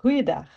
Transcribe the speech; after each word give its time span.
Goeiedag. 0.00 0.48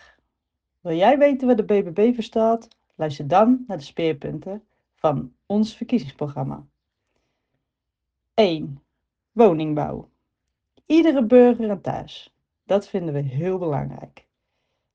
Wil 0.80 0.96
jij 0.96 1.18
weten 1.18 1.46
wat 1.46 1.56
de 1.56 1.64
BBB 1.64 2.14
verstaat? 2.14 2.68
Luister 2.94 3.28
dan 3.28 3.64
naar 3.66 3.76
de 3.76 3.82
speerpunten 3.82 4.64
van 4.94 5.32
ons 5.46 5.76
verkiezingsprogramma. 5.76 6.66
1. 8.34 8.82
Woningbouw. 9.32 10.08
Iedere 10.86 11.24
burger 11.24 11.70
een 11.70 11.80
thuis. 11.80 12.34
Dat 12.64 12.88
vinden 12.88 13.14
we 13.14 13.20
heel 13.20 13.58
belangrijk. 13.58 14.26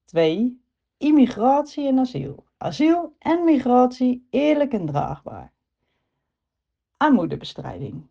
2. 0.05 0.61
Immigratie 0.97 1.87
en 1.87 1.99
asiel. 1.99 2.43
Asiel 2.57 3.15
en 3.19 3.43
migratie 3.43 4.27
eerlijk 4.29 4.73
en 4.73 4.85
draagbaar. 4.85 5.51
Armoedebestrijding. 6.97 8.07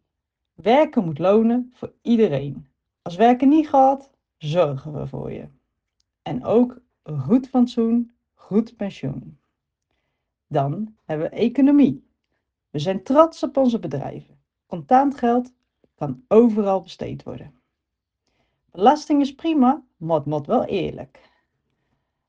Werken 0.55 1.05
moet 1.05 1.18
lonen 1.18 1.71
voor 1.75 1.93
iedereen. 2.03 2.66
Als 3.03 3.16
werken 3.16 3.48
niet 3.48 3.68
gaat, 3.68 4.11
zorgen 4.37 4.93
we 4.93 5.07
voor 5.07 5.32
je. 5.32 5.48
En 6.27 6.45
ook 6.45 6.80
goed 7.04 7.48
fatsoen, 7.48 8.12
goed 8.34 8.77
pensioen. 8.77 9.38
Dan 10.46 10.96
hebben 11.05 11.30
we 11.30 11.37
economie. 11.37 12.09
We 12.70 12.78
zijn 12.78 13.02
trots 13.02 13.42
op 13.42 13.56
onze 13.56 13.78
bedrijven. 13.78 14.38
Contant 14.66 15.18
geld 15.18 15.52
kan 15.95 16.24
overal 16.28 16.80
besteed 16.80 17.23
worden. 17.23 17.54
Belasting 18.70 19.20
is 19.20 19.34
prima, 19.34 19.84
maar 19.96 20.16
het 20.16 20.27
moet 20.27 20.46
wel 20.46 20.65
eerlijk. 20.65 21.30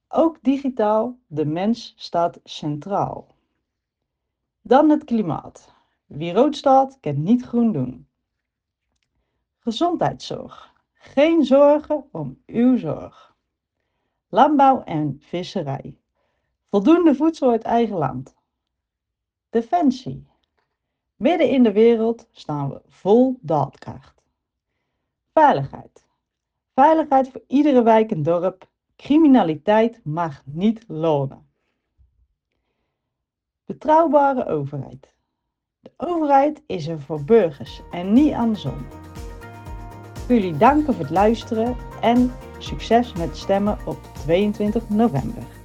Ook 0.08 0.38
digitaal, 0.42 1.20
de 1.28 1.46
mens 1.46 1.94
staat 1.96 2.40
centraal. 2.44 3.36
Dan 4.62 4.90
het 4.90 5.04
klimaat. 5.04 5.74
Wie 6.06 6.34
rood 6.34 6.56
staat, 6.56 6.98
kan 7.00 7.24
niet 7.24 7.44
groen 7.44 7.72
doen. 7.72 8.08
Gezondheidszorg. 9.60 10.74
Geen 10.94 11.46
zorgen 11.46 12.06
om 12.12 12.42
uw 12.46 12.78
zorg. 12.78 13.36
Landbouw 14.30 14.84
en 14.84 15.18
visserij. 15.20 15.98
Voldoende 16.70 17.16
voedsel 17.16 17.50
uit 17.50 17.64
eigen 17.64 17.98
land. 17.98 18.36
Defensie. 19.50 20.28
Midden 21.16 21.50
in 21.50 21.64
de 21.64 21.72
wereld 21.72 22.28
staan 22.32 22.70
we 22.70 22.82
vol 22.88 23.38
daadkracht. 23.42 24.22
Veiligheid. 25.34 26.08
Veiligheid 26.74 27.30
voor 27.30 27.44
iedere 27.48 27.84
wijk 27.84 28.12
en 28.12 28.24
dorp. 28.24 28.68
Criminaliteit 28.96 30.00
mag 30.04 30.42
niet 30.46 30.84
lonen. 30.88 31.48
Betrouwbare 33.66 34.46
overheid. 34.46 35.14
De 35.80 35.92
overheid 35.98 36.64
is 36.66 36.88
er 36.88 37.02
voor 37.02 37.24
burgers 37.24 37.82
en 37.92 38.14
niet 38.14 38.34
andersom. 38.34 38.97
Jullie 40.28 40.58
danken 40.58 40.94
voor 40.94 41.04
het 41.04 41.14
luisteren 41.14 41.76
en 42.02 42.32
succes 42.58 43.14
met 43.14 43.38
stemmen 43.38 43.78
op 43.86 43.98
22 44.24 44.90
november. 44.90 45.57